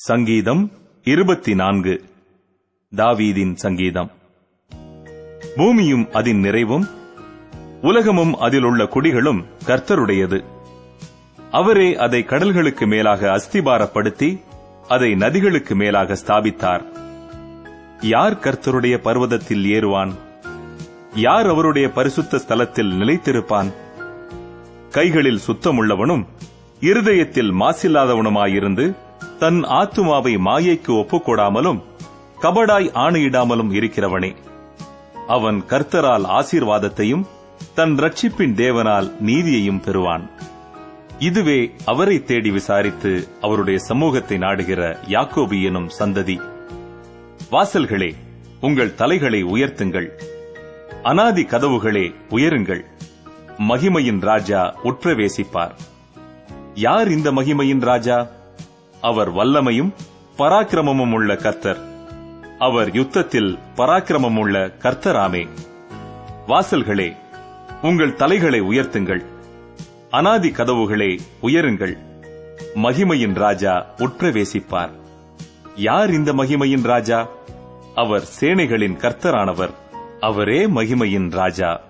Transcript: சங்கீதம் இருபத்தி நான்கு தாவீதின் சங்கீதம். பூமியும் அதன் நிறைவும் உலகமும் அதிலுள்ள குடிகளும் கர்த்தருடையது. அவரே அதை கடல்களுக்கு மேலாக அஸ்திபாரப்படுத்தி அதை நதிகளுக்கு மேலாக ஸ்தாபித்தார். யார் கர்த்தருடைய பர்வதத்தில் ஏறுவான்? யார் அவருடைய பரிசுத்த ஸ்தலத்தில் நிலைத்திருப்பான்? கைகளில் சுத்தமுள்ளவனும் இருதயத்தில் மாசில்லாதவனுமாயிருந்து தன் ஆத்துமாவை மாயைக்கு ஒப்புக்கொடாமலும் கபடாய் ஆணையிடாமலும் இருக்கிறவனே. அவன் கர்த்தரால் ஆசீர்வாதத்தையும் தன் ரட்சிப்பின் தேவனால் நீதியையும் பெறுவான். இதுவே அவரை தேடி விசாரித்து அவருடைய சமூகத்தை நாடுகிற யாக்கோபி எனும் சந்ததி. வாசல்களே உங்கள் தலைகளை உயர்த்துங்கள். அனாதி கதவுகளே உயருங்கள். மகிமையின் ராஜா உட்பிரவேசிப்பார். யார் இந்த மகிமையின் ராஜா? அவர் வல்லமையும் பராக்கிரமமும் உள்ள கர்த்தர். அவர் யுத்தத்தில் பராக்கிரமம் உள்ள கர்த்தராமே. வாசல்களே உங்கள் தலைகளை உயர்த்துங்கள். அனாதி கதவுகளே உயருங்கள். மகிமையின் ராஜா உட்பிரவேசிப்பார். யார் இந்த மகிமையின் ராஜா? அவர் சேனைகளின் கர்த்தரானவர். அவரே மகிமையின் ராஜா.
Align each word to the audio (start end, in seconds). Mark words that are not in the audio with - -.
சங்கீதம் 0.00 0.72
இருபத்தி 1.04 1.54
நான்கு 1.54 2.04
தாவீதின் 2.96 3.54
சங்கீதம். 3.54 4.10
பூமியும் 5.56 6.12
அதன் 6.12 6.38
நிறைவும் 6.38 6.86
உலகமும் 7.82 8.34
அதிலுள்ள 8.34 8.84
குடிகளும் 8.84 9.44
கர்த்தருடையது. 9.66 10.44
அவரே 11.50 11.96
அதை 11.96 12.24
கடல்களுக்கு 12.28 12.86
மேலாக 12.86 13.26
அஸ்திபாரப்படுத்தி 13.26 14.40
அதை 14.88 15.14
நதிகளுக்கு 15.14 15.74
மேலாக 15.74 16.16
ஸ்தாபித்தார். 16.26 16.82
யார் 18.02 18.34
கர்த்தருடைய 18.34 18.96
பர்வதத்தில் 18.98 19.64
ஏறுவான்? 19.64 20.12
யார் 21.14 21.46
அவருடைய 21.46 21.90
பரிசுத்த 21.90 22.40
ஸ்தலத்தில் 22.48 22.92
நிலைத்திருப்பான்? 22.92 23.72
கைகளில் 24.90 25.40
சுத்தமுள்ளவனும் 25.46 26.26
இருதயத்தில் 26.80 27.52
மாசில்லாதவனுமாயிருந்து 27.52 29.06
தன் 29.38 29.62
ஆத்துமாவை 29.62 30.38
மாயைக்கு 30.38 30.92
ஒப்புக்கொடாமலும் 30.92 31.82
கபடாய் 32.42 32.90
ஆணையிடாமலும் 32.94 33.72
இருக்கிறவனே. 33.72 34.34
அவன் 35.28 35.62
கர்த்தரால் 35.68 36.24
ஆசீர்வாதத்தையும் 36.24 37.26
தன் 37.74 37.94
ரட்சிப்பின் 37.94 38.54
தேவனால் 38.54 39.12
நீதியையும் 39.26 39.80
பெறுவான். 39.80 40.30
இதுவே 41.18 41.70
அவரை 41.84 42.24
தேடி 42.24 42.50
விசாரித்து 42.50 43.28
அவருடைய 43.40 43.78
சமூகத்தை 43.78 44.38
நாடுகிற 44.38 45.00
யாக்கோபி 45.08 45.64
எனும் 45.64 45.88
சந்ததி. 45.98 46.40
வாசல்களே 47.50 48.14
உங்கள் 48.60 48.94
தலைகளை 48.94 49.44
உயர்த்துங்கள். 49.44 50.08
அனாதி 51.02 51.42
கதவுகளே 51.42 52.14
உயருங்கள். 52.30 52.84
மகிமையின் 53.68 54.20
ராஜா 54.20 54.74
உட்பிரவேசிப்பார். 54.84 55.74
யார் 56.74 57.08
இந்த 57.08 57.32
மகிமையின் 57.32 57.80
ராஜா? 57.80 58.26
அவர் 59.00 59.34
வல்லமையும் 59.34 59.92
பராக்கிரமமும் 60.38 61.12
உள்ள 61.12 61.36
கர்த்தர். 61.36 61.78
அவர் 62.58 62.94
யுத்தத்தில் 62.94 63.58
பராக்கிரமம் 63.76 64.38
உள்ள 64.38 64.66
கர்த்தராமே. 64.66 65.48
வாசல்களே 66.46 67.16
உங்கள் 67.82 68.14
தலைகளை 68.14 68.60
உயர்த்துங்கள். 68.60 69.24
அனாதி 70.10 70.50
கதவுகளே 70.50 71.18
உயருங்கள். 71.40 71.98
மகிமையின் 72.74 73.34
ராஜா 73.34 73.86
உட்பிரவேசிப்பார். 73.96 74.90
யார் 75.76 76.10
இந்த 76.10 76.32
மகிமையின் 76.32 76.82
ராஜா? 76.82 77.28
அவர் 77.94 78.28
சேனைகளின் 78.40 78.96
கர்த்தரானவர். 78.96 79.70
அவரே 80.20 80.66
மகிமையின் 80.66 81.30
ராஜா. 81.30 81.80